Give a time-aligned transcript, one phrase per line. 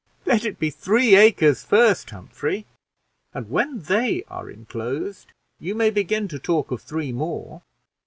[0.25, 2.65] Let it be three acres first, Humphrey;
[3.35, 7.61] and when they are inclosed, you may begin to talk of three more."